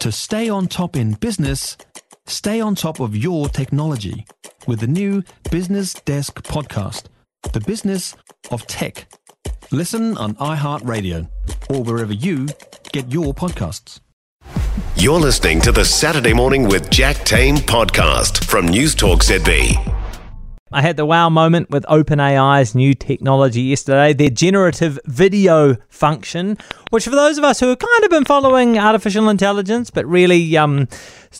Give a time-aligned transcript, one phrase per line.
[0.00, 1.76] To stay on top in business,
[2.26, 4.24] stay on top of your technology
[4.66, 7.04] with the new Business Desk podcast,
[7.52, 8.16] The Business
[8.50, 9.12] of Tech.
[9.70, 11.28] Listen on iHeartRadio
[11.68, 12.48] or wherever you
[12.92, 14.00] get your podcasts.
[14.96, 19.99] You're listening to the Saturday Morning with Jack Tame podcast from News Talk ZB.
[20.72, 26.56] I had the wow moment with OpenAI's new technology yesterday, their generative video function,
[26.90, 30.56] which for those of us who have kind of been following artificial intelligence, but really
[30.56, 30.86] um,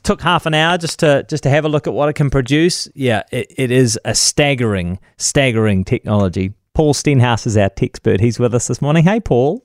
[0.02, 2.28] took half an hour just to just to have a look at what it can
[2.28, 2.88] produce.
[2.94, 6.52] Yeah, it, it is a staggering, staggering technology.
[6.74, 8.20] Paul Stenhouse is our tech expert.
[8.20, 9.04] He's with us this morning.
[9.04, 9.64] Hey, Paul.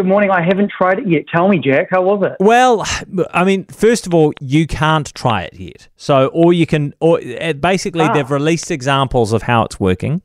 [0.00, 0.30] Good morning.
[0.30, 1.24] I haven't tried it yet.
[1.30, 2.34] Tell me, Jack, how was it?
[2.40, 2.86] Well,
[3.34, 5.88] I mean, first of all, you can't try it yet.
[5.96, 8.14] So, or you can, or uh, basically, ah.
[8.14, 10.22] they've released examples of how it's working.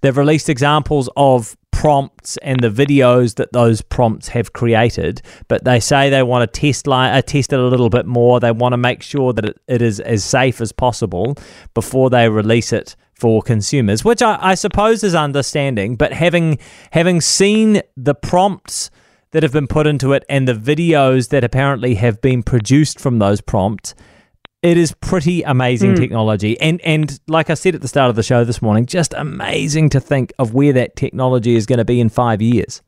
[0.00, 5.78] They've released examples of prompts and the videos that those prompts have created, but they
[5.78, 8.40] say they want to test li- uh, test it a little bit more.
[8.40, 11.36] They want to make sure that it, it is as safe as possible
[11.74, 15.96] before they release it for consumers, which I, I suppose is understanding.
[15.96, 16.58] But having
[16.92, 18.90] having seen the prompts
[19.30, 23.18] that have been put into it and the videos that apparently have been produced from
[23.18, 23.94] those prompts,
[24.62, 25.96] it is pretty amazing mm.
[25.96, 26.58] technology.
[26.60, 29.90] And and like I said at the start of the show this morning, just amazing
[29.90, 32.82] to think of where that technology is going to be in five years.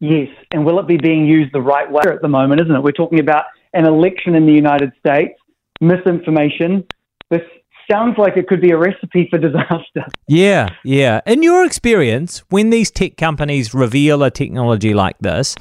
[0.00, 2.82] Yes, and will it be being used the right way at the moment, isn't it?
[2.82, 5.34] We're talking about an election in the United States,
[5.80, 6.84] misinformation,
[7.30, 7.42] this
[7.90, 10.06] sounds like it could be a recipe for disaster.
[10.26, 11.20] Yeah, yeah.
[11.26, 15.54] In your experience, when these tech companies reveal a technology like this,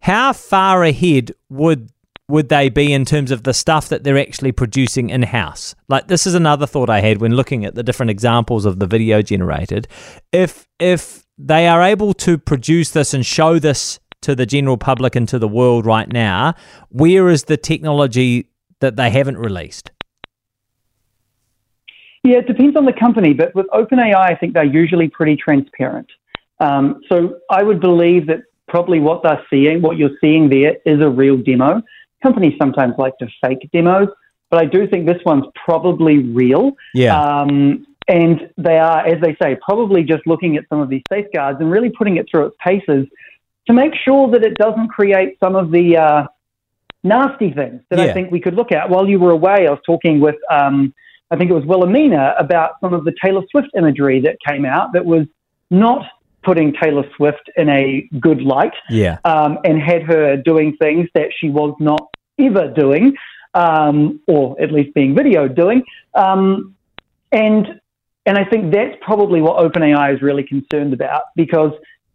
[0.00, 1.90] how far ahead would
[2.28, 5.74] would they be in terms of the stuff that they're actually producing in house?
[5.88, 8.86] Like this is another thought I had when looking at the different examples of the
[8.86, 9.86] video generated.
[10.32, 15.14] If if they are able to produce this and show this to the general public
[15.14, 16.54] and to the world right now,
[16.88, 19.90] where is the technology that they haven't released?
[22.26, 26.10] Yeah, it depends on the company, but with OpenAI, I think they're usually pretty transparent.
[26.58, 31.00] Um, so I would believe that probably what they're seeing, what you're seeing there, is
[31.00, 31.82] a real demo.
[32.24, 34.08] Companies sometimes like to fake demos,
[34.50, 36.72] but I do think this one's probably real.
[36.94, 37.16] Yeah.
[37.16, 41.60] Um, and they are, as they say, probably just looking at some of these safeguards
[41.60, 43.06] and really putting it through its paces
[43.68, 46.26] to make sure that it doesn't create some of the uh,
[47.04, 48.06] nasty things that yeah.
[48.06, 48.90] I think we could look at.
[48.90, 50.92] While you were away, I was talking with um,
[51.30, 54.92] I think it was Wilhelmina about some of the Taylor Swift imagery that came out
[54.92, 55.26] that was
[55.70, 56.06] not
[56.42, 58.74] putting Taylor Swift in a good light.
[58.88, 59.18] Yeah.
[59.24, 63.16] Um, and had her doing things that she was not ever doing,
[63.54, 65.82] um, or at least being videoed doing.
[66.14, 66.74] Um,
[67.32, 67.80] and
[68.24, 71.72] and I think that's probably what OpenAI is really concerned about because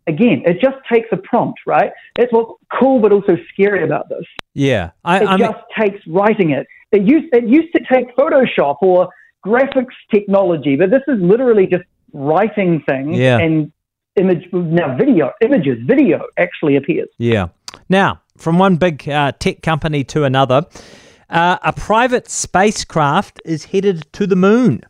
[0.07, 1.91] again, it just takes a prompt, right?
[2.15, 4.25] That's what's cool but also scary about this.
[4.53, 6.67] Yeah, I, it I just takes writing it.
[6.91, 9.09] It used it used to take Photoshop or
[9.45, 13.39] graphics technology, but this is literally just writing things yeah.
[13.39, 13.71] and
[14.17, 17.07] image now video images video actually appears.
[17.17, 17.47] Yeah.
[17.87, 20.65] Now, from one big uh, tech company to another,
[21.29, 24.83] uh, a private spacecraft is headed to the moon.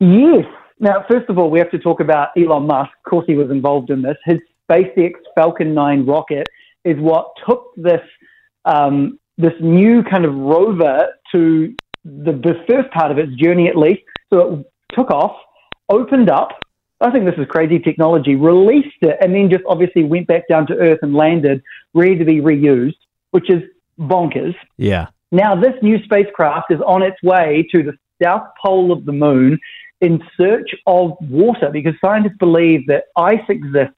[0.00, 0.44] Yes.
[0.80, 2.90] Now, first of all, we have to talk about Elon Musk.
[3.04, 4.16] Of course, he was involved in this.
[4.24, 4.38] His
[4.70, 6.46] SpaceX Falcon 9 rocket
[6.84, 8.00] is what took this
[8.64, 13.76] um, this new kind of rover to the, the first part of its journey, at
[13.76, 14.02] least.
[14.30, 15.36] So it took off,
[15.88, 16.50] opened up.
[17.00, 18.34] I think this is crazy technology.
[18.34, 21.62] Released it, and then just obviously went back down to Earth and landed,
[21.94, 22.96] ready to be reused,
[23.30, 23.62] which is
[23.98, 24.56] bonkers.
[24.76, 25.06] Yeah.
[25.30, 29.58] Now this new spacecraft is on its way to the south pole of the moon
[30.00, 33.94] in search of water because scientists believe that ice exists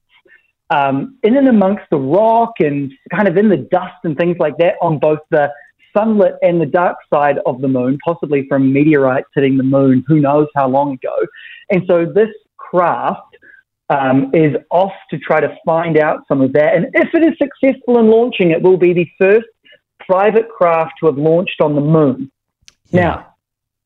[0.71, 4.57] um, in and amongst the rock and kind of in the dust and things like
[4.57, 5.51] that on both the
[5.95, 10.21] sunlit and the dark side of the moon, possibly from meteorites hitting the moon, who
[10.21, 11.15] knows how long ago.
[11.69, 13.35] And so this craft
[13.89, 16.75] um, is off to try to find out some of that.
[16.75, 19.47] And if it is successful in launching, it will be the first
[19.99, 22.31] private craft to have launched on the moon.
[22.91, 23.01] Yeah.
[23.01, 23.35] Now,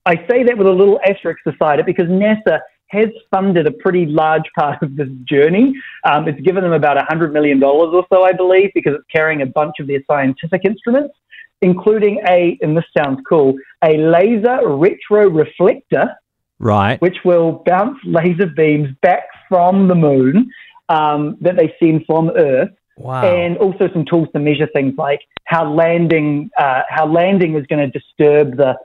[0.05, 4.05] I say that with a little asterisk beside it because NASA has funded a pretty
[4.05, 5.73] large part of this journey.
[6.03, 9.45] Um, it's given them about $100 million or so, I believe, because it's carrying a
[9.45, 11.15] bunch of their scientific instruments,
[11.61, 16.15] including a, and this sounds cool, a laser retro reflector.
[16.57, 17.01] Right.
[17.01, 20.49] Which will bounce laser beams back from the moon
[20.87, 22.69] um, that they send from Earth.
[22.97, 23.23] Wow.
[23.23, 27.91] And also some tools to measure things like how landing uh, how landing is going
[27.91, 28.77] to disturb the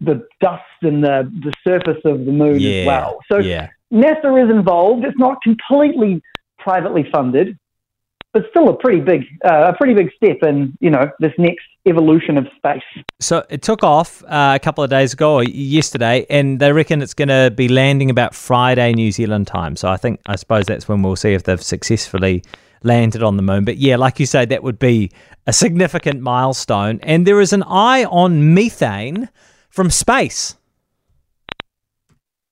[0.00, 3.18] the dust and the, the surface of the moon yeah, as well.
[3.30, 3.70] So yeah.
[3.92, 5.04] NASA is involved.
[5.04, 6.22] It's not completely
[6.58, 7.58] privately funded.
[8.32, 11.64] but still a pretty big, uh, a pretty big step in you know this next
[11.86, 12.82] evolution of space.
[13.20, 17.02] So it took off uh, a couple of days ago or yesterday, and they reckon
[17.02, 19.76] it's going to be landing about Friday New Zealand time.
[19.76, 22.42] So I think I suppose that's when we'll see if they've successfully
[22.82, 23.64] landed on the moon.
[23.64, 25.10] But yeah, like you say, that would be
[25.46, 27.00] a significant milestone.
[27.02, 29.28] And there is an eye on methane
[29.72, 30.56] from space.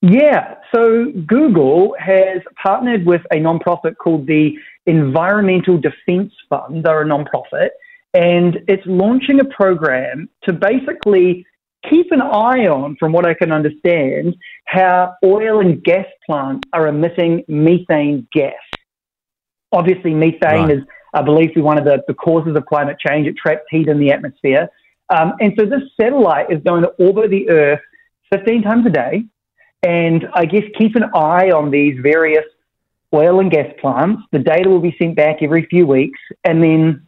[0.03, 4.57] Yeah, so Google has partnered with a nonprofit called the
[4.87, 6.83] Environmental Defense Fund.
[6.85, 7.69] They're a nonprofit,
[8.15, 11.45] and it's launching a program to basically
[11.89, 14.35] keep an eye on, from what I can understand,
[14.65, 18.55] how oil and gas plants are emitting methane gas.
[19.73, 20.71] Obviously, methane right.
[20.71, 20.83] is,
[21.13, 23.27] I believe, one of the, the causes of climate change.
[23.27, 24.71] It traps heat in the atmosphere.
[25.11, 27.81] Um, and so this satellite is going to orbit the Earth
[28.33, 29.25] 15 times a day
[29.83, 32.45] and I guess keep an eye on these various
[33.15, 34.23] oil and gas plants.
[34.31, 36.19] The data will be sent back every few weeks.
[36.45, 37.07] And then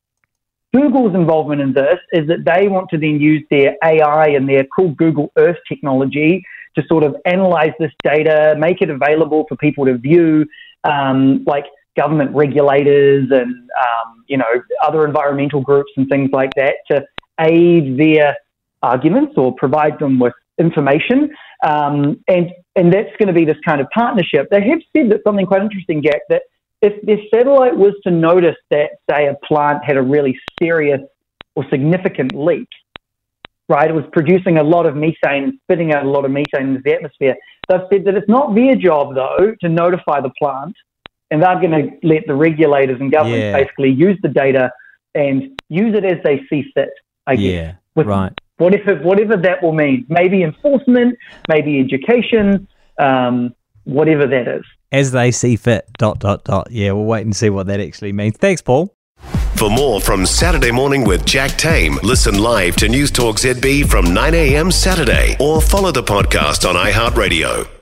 [0.74, 4.64] Google's involvement in this is that they want to then use their AI and their
[4.74, 6.44] cool Google Earth technology
[6.76, 10.46] to sort of analyze this data, make it available for people to view,
[10.84, 14.46] um, like government regulators and um, you know
[14.82, 17.04] other environmental groups and things like that to
[17.40, 18.36] aid their
[18.82, 21.30] arguments or provide them with information.
[21.64, 24.48] Um, and, and that's going to be this kind of partnership.
[24.50, 26.42] They have said that something quite interesting, Jack, that
[26.80, 31.00] if their satellite was to notice that, say, a plant had a really serious
[31.54, 32.68] or significant leak,
[33.68, 36.80] right, it was producing a lot of methane, spitting out a lot of methane into
[36.84, 37.36] the atmosphere,
[37.68, 40.74] they've said that it's not their job, though, to notify the plant,
[41.30, 43.56] and they're going to let the regulators and governments yeah.
[43.56, 44.70] basically use the data
[45.14, 46.90] and use it as they see fit,
[47.26, 47.44] I guess.
[47.44, 48.32] Yeah, with, right
[48.62, 50.06] whatever whatever that will mean.
[50.08, 53.54] Maybe enforcement, maybe education, um,
[53.84, 54.64] whatever that is.
[54.90, 55.86] As they see fit.
[55.98, 56.68] Dot dot dot.
[56.70, 58.36] Yeah, we'll wait and see what that actually means.
[58.36, 58.94] Thanks, Paul.
[59.56, 64.12] For more from Saturday Morning with Jack Tame, listen live to News Talk ZB from
[64.12, 64.72] 9 a.m.
[64.72, 67.81] Saturday or follow the podcast on iHeartRadio.